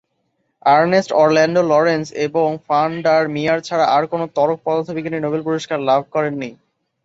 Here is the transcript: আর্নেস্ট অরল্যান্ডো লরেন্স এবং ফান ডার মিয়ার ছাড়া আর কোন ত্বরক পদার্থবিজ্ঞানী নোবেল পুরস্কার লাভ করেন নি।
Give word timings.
আর্নেস্ট 0.65 1.11
অরল্যান্ডো 1.13 1.61
লরেন্স 1.71 2.07
এবং 2.25 2.47
ফান 2.67 2.91
ডার 3.05 3.23
মিয়ার 3.35 3.59
ছাড়া 3.67 3.85
আর 3.95 4.03
কোন 4.11 4.21
ত্বরক 4.35 4.59
পদার্থবিজ্ঞানী 4.65 5.19
নোবেল 5.21 5.41
পুরস্কার 5.47 5.79
লাভ 5.89 6.01
করেন 6.13 6.33
নি। 6.41 6.49